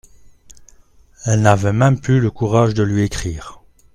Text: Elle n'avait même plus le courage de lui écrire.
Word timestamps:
Elle 1.27 1.43
n'avait 1.43 1.73
même 1.73 1.99
plus 2.01 2.21
le 2.21 2.31
courage 2.31 2.73
de 2.73 2.81
lui 2.81 3.03
écrire. 3.03 3.61